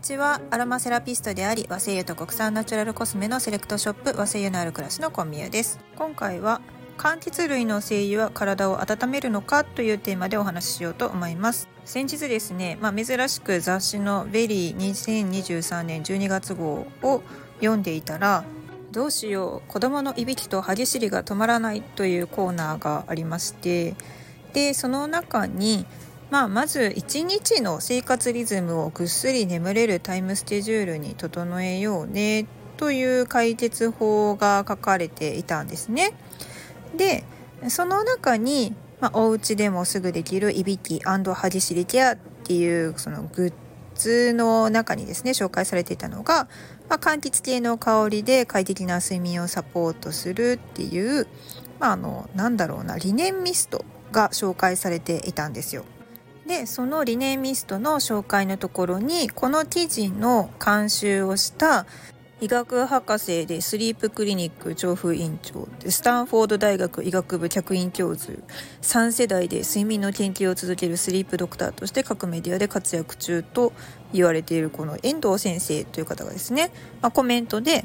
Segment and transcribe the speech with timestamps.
[0.00, 0.40] にちは。
[0.50, 5.78] アロマセラピストであり和精油と国産ナチュラルコスメのセレクトショップ和精油のある暮らしのコンミュです。
[5.94, 6.62] 今回は
[6.96, 11.68] 柑橘類の精油は体を温めるのかというテーマでお話ししようと思います。
[11.84, 17.22] 先日ですね、まあ、珍しく雑誌の VERY 2023年12月号を
[17.58, 18.44] 読んでいたら
[18.92, 23.94] どうしよう子供のいびきと歯ぎしりが止まらないというコーナーがありまして
[24.54, 25.84] でその中に
[26.30, 32.46] まあ、まず1日の生活リズムをぐっすり眠れるタイムスケジュールに整えようね
[32.76, 36.14] という解決法が書かれていたんですね。
[36.96, 37.24] で
[37.68, 43.52] その中に、まあ、お家でもすぐできるいびき歯ぎしりケアっていうそのグッ
[43.96, 46.48] ズの中にですね紹介されていたのが、
[46.88, 51.26] まあ、柑橘系の香りで快適な睡眠をサポートするっていう、
[51.80, 55.84] まあ、あのなんだろうなリネンミストが紹介されていたんですよ。
[56.50, 61.86] でそのリネンミストの紹介のところにこの記事の監修をした
[62.40, 68.36] 医学博士でスリープクリニック調布院長でスタンフォード大学医学部客員教授
[68.82, 73.72] 3世代で睡眠の研究を続けるスリープドクターとして各メディアで活躍中と
[74.12, 77.84] 言われているこの遠藤先生という方がですね、まあ、コメントで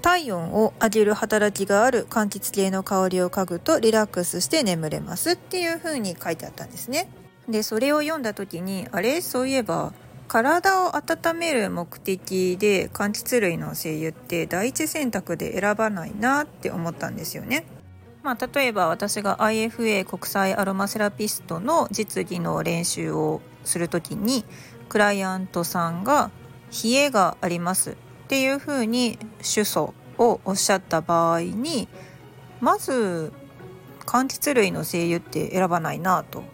[0.00, 7.10] 体温を上げる働きがある柑橘系の香りを嗅ぐとリラックスして眠れますっていう風に書いてあったんですね。
[7.48, 9.20] でそれを読んだ時にあれ？
[9.20, 9.92] そういえば
[10.28, 17.66] 体を温める目的で柑橘類の精油って第一選択で選ばないなって思ったんですよね。
[18.22, 24.44] まあ、例えば私が IFA 国際アロマセラピストの実技の練習をする時に
[24.88, 26.30] クライアントさんが
[26.84, 27.94] 「冷えがあります」っ
[28.28, 31.88] ていうふうに主訴をおっしゃった場合に
[32.60, 33.32] まず
[34.06, 36.44] 柑橘類の精油って選ばないなと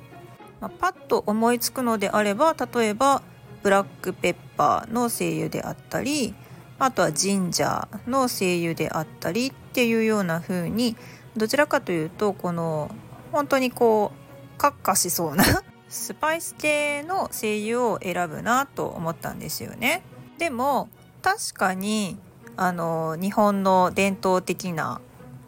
[0.60, 3.22] まあ、パッと思いつくのであれば例えば
[3.62, 6.34] ブラックペッパーの精油であったり
[6.78, 10.96] あとはジンジャーの精油であったりっていうような風に
[11.36, 12.90] どちらかというとこの
[13.32, 15.44] 本当にこうカッカしそうな
[15.88, 20.02] スパイス系の精油を選ぶなと思ったんですよね。
[20.38, 20.88] でも
[21.22, 22.18] 確かに
[22.56, 25.00] あの日本の伝統的な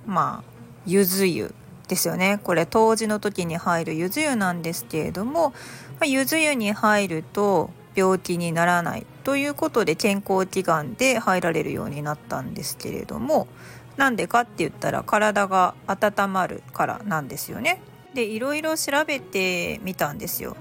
[0.06, 0.50] まあ
[0.86, 1.54] 柚子油
[1.90, 5.52] ですよねこれ冬至の時に入るゆず湯なんですけれども、
[5.98, 13.48] ま、ゆず湯に入ると病気にならないということで健康祈願で入られるようになったんですけれども
[13.96, 17.82] なんでかって言ったら体が温まるからなんですよね。
[18.14, 20.56] でいろいろ調べてみたんですよ。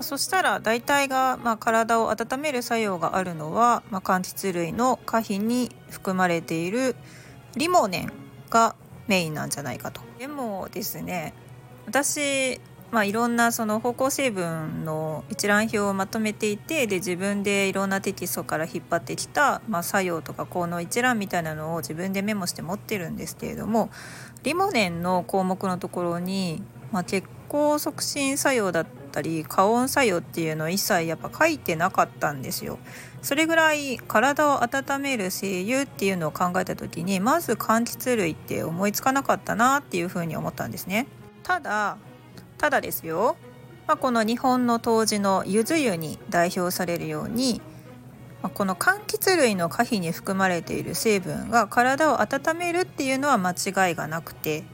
[0.00, 6.96] そしたら大体が、まあ、体を温める作用があるのは、まあ、柑橘類の可否に含まれている
[7.54, 8.12] リモネン
[8.48, 8.74] が
[9.10, 10.00] メインなんじゃないかと。
[10.20, 11.34] でもですね
[11.86, 12.60] 私
[12.92, 23.90] まあ、いろんなその方向成分の一覧表をまとめていてで自分でいろんなテキストから引っ張ってきた、まあ、作用とか効能一覧みたいなのを自分でメモして持ってるんですけれども
[24.42, 32.78] リモネンの項目のところに、まあ、血行促進作用だったり加温作用っていうのを一切やっぱ書いてなかったんですよ。
[33.22, 41.06] それぐらい体を温める精油っていうのを考えた時にまず柑橘類って思いつかなかったなっていうふうに思ったんですね。
[41.42, 41.98] ただ
[42.58, 43.36] ただですよ、
[43.86, 47.60] まあ、この日本の冬至のゆず湯に代表されるように、
[48.42, 54.64] まあ、この柑橘類の可否に含まれている成分が体を温めるっていうのは間違いがなくて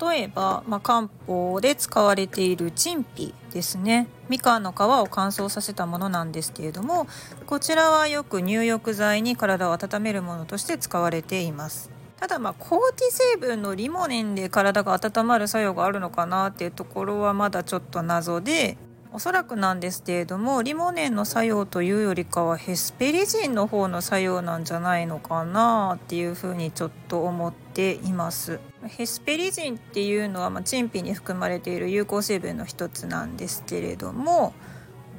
[0.00, 4.06] 例えば、まあ、漢方で使われている陳皮ですね。
[4.28, 7.06] みかんの皮を乾燥させたものなんですけれども
[7.46, 11.90] こちらはよく入浴剤に体を温めるものとして使われています。
[12.18, 18.78] ただまあ抗体成分のリモネンで体が温まる作用があるのかなっていうところはまだちょっと謎で
[19.14, 28.58] おそらくなんですけれどもリモネンの作用というよりかはヘスペリジンの方の作用なんじゃないのかなっていうふうにちょっと思っています。
[28.86, 34.54] ヘスペリジンっていうのは、まあ、陳皮に含まれている有効成分の一つなんですけれども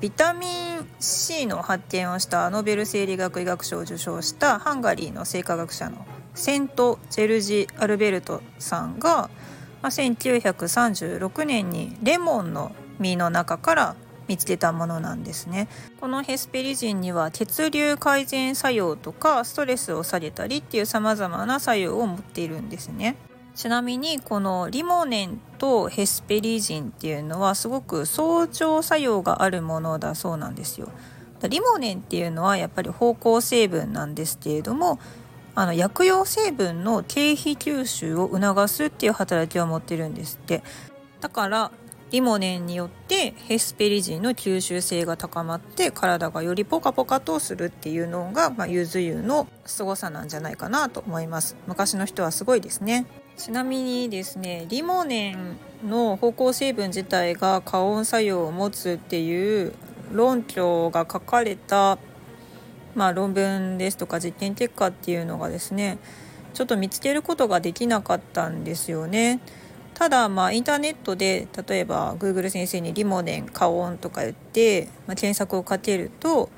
[0.02, 9.30] ビタミン C の発見をしたノーベル生理学医学賞を受賞したハンガリーの生化学者のセント・ジェルジ・アルベルトさんが、
[9.82, 13.96] まあ、1936年にレモンの実の中から
[14.28, 15.68] 見つけたものなんですね。
[16.00, 23.16] このヘスペリジンには血流改善作用とかストレスを下げたりっていう様々な作用を持っているんですね。
[23.56, 30.90] ちなみにこのリモネンとヘスペリジンっていうのはすごく相乗作用があるものだそうなんですよ。
[31.48, 34.98] リモネンっていうのはやっぱり芳香成分なんですけれども
[35.56, 40.64] あの薬用成分の経費吸収を促すっていう働きを持ってるんですって。
[41.20, 41.72] だから
[42.14, 55.58] リモネンによってヘスペリジンの吸収性が高まって体がよりポカポカとするっていうのが、まあ、ゆず湯の凄さなんじゃないかなと思います昔の人はすごいですねちなみにですねリモネン
[55.90, 59.74] の芳香成分自体が加温作用を持つっていう
[60.12, 61.98] 論拠が書かれた、
[62.94, 65.98] まあ、論文ですとか実験結果っていうのがですね
[66.54, 69.40] ちょっと見つけることができなかったんですよね。
[69.94, 76.50] ただまあインターネットで例えば Google 先生にリモネン加温とか言って、まあ、検索をかけると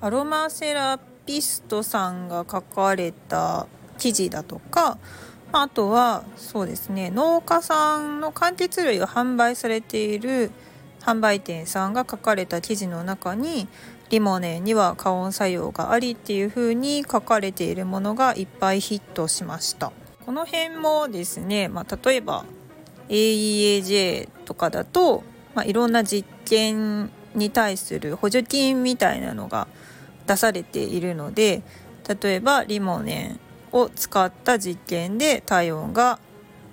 [0.00, 3.66] アロマセラピストさんが書かれた
[3.98, 4.98] 記事だとか
[5.52, 10.50] あとはそうですね農家さんの柑橘類を販売されている
[11.00, 13.66] 販売店さんが書かれた記事の中に
[14.10, 19.92] リモネンには加温作用がありっていう風に書かれているものがいっぱいヒットしました。
[20.24, 22.44] この辺もですね、まあ、例えば
[23.08, 25.24] AEAJ とかだと、
[25.54, 29.68] まあ、いろんな実験に対する補助金みたいなのが
[30.26, 31.62] 出されているので
[32.22, 33.38] 例えばリモネ
[33.72, 36.18] ンを使った実験で体温が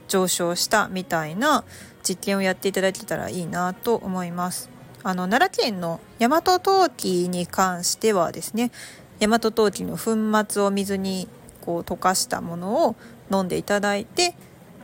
[0.07, 1.63] 上昇したみたいな
[2.07, 4.69] 実験をやっていただけたらいいなと思います。
[5.03, 8.71] あの奈良県の大和陶器に関してはですね
[9.19, 10.15] 大和陶器の粉
[10.49, 11.27] 末を水に
[11.61, 12.95] こう溶かしたものを
[13.31, 14.35] 飲んでいただいて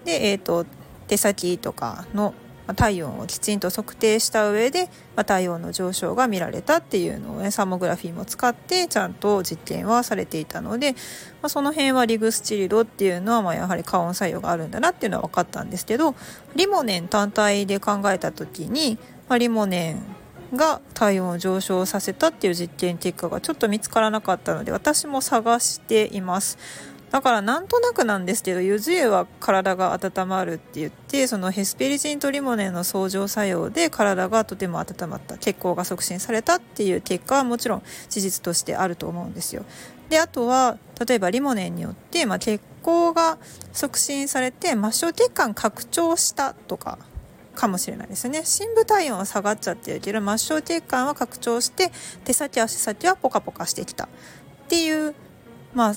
[0.06, 0.66] で、えーと
[1.12, 2.34] 手先とかの
[2.78, 10.98] 体温をきちんと測定した上で、ま体温の上昇が見られたっていうのをねサーモグラフィーも使ってちゃんと実験はされていたので、ま
[11.48, 16.16] あ、その辺はリグスチリドっていうのはまやはり加温作用があるんだなっていうのは分かったんですけど
[16.56, 18.98] リモネン単体で考えた時に、
[19.28, 19.98] まあ、リモネ
[20.54, 26.58] ンが体温を上昇させたっていう実験結果がちょっと見つからなかったので私も探しています。
[27.12, 39.66] だからなんとなくなんですけどゆず湯は体が温まるって言ってそのヘスペリジンとリモネンの相乗作用で体がとても温まった血行が促進されたっていう結果はもちろん事実としてあると思うんですよ。
[40.10, 43.38] であとは例えばリモネンによって、まあ、血行が
[43.74, 44.78] 促進されて末
[45.10, 46.98] 梢血管拡張したとか
[47.56, 51.92] かもしれないですね深部体温は下がっちゃってるけど末梢血管は拡張して
[52.24, 54.08] 手先足先はポカポカしてきたっ
[54.68, 55.16] ていう
[55.74, 55.96] まあ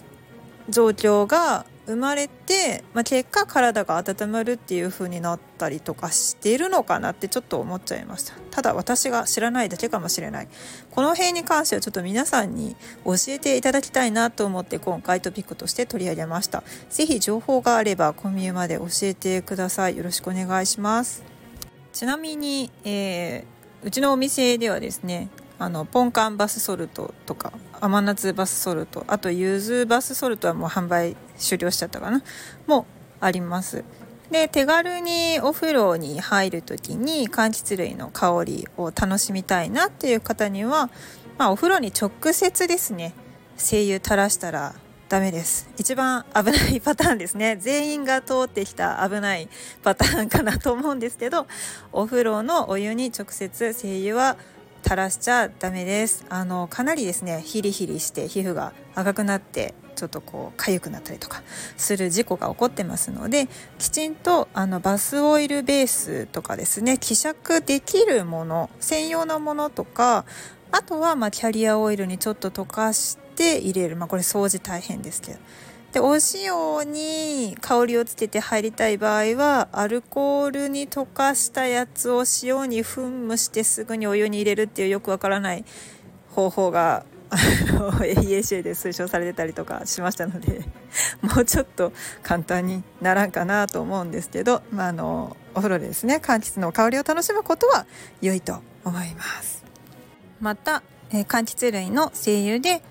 [0.69, 8.32] 状況が生まれて、まあ、結果体が温まるっていう風になったりとかしているのかなってちょっと思っちゃいました。
[8.50, 10.49] ただ私が知らないだけかもしれない。
[10.90, 12.75] この辺に関してはちょっと皆さんに
[13.05, 16.62] 教えていただきたいなと思って今回トピックとして取り上げました。
[16.88, 19.96] 是非情報があればコミュまで教えてください。
[19.96, 21.22] よろしくお願いします。
[21.93, 25.28] ちなみに、えー、うちのお店ではですね
[25.58, 29.05] あのポンカンバスソルトとか甘夏バスソルト。
[29.06, 32.23] あとゆずバスソルトはもう販売終了しちゃったかな。
[32.67, 32.87] も
[33.21, 33.85] あります。
[34.31, 40.91] で手軽にお風呂に入る時に柑橘類の香りを楽しみたいなっていう方には、
[41.38, 43.12] まあ、お風呂に直接ですね
[43.56, 44.75] 精油垂らしたら
[45.09, 45.69] ダメです。
[45.79, 47.56] 一番危ないパターンですね。
[47.56, 49.49] 全員が通ってきた危ない
[49.82, 51.47] パターンかなと思うんですけど
[51.93, 54.37] お風呂のお湯に直接精油は
[54.84, 56.26] 垂らしちゃダメです。
[56.28, 61.42] あのかなりですねヒリヒリして皮膚が赤くなってちょっとこう痒くなったりとか
[61.78, 63.48] する事故が起こってますので
[63.78, 70.26] きちんとあのバスオイルベースとかですね希釈できるもの専用のものとか
[70.70, 73.97] あとはまキャリアオイルにちょっと溶かして入れる。
[73.97, 75.38] まあこれ掃除大変ですけど。
[75.94, 85.64] でお塩に香りをつけて入りたい場合はアルコールに溶かしたやつを塩に噴霧してすぐにお湯に入れるっていうよくわからない
[86.32, 90.64] 方法が AEAC で推奨されてたりとかしましたので
[91.22, 91.92] もうちょっと
[92.24, 97.86] 簡単にならんかなと思うんですけど、まあ、あのお風呂でですね柑橘の香りを楽しむことは
[98.20, 99.62] 良いと思います。
[100.40, 100.82] また、
[101.12, 102.82] えー、柑橘類の精油で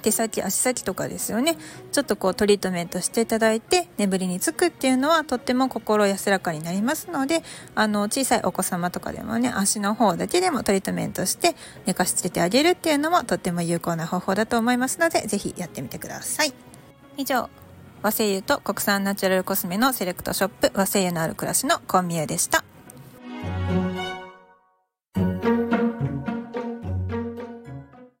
[0.00, 1.56] 手先足先とかですよね。
[1.92, 7.42] ちょっとこうトリートメントしていただいて眠りにつくっていうのはとっても心安らかになりますので
[7.74, 11.54] あの小さいお子様とかでもね足の方だけでもトリートメントして
[11.86, 16.52] 寝かしつけてあげるっていうのもとっても有効な方法だと思いますので是非やってみてください。
[17.16, 17.50] 以上
[18.02, 22.64] 和製油と国産ナチュラルコスメのセレクトショップ和製油のある暮らしのコンビューでした。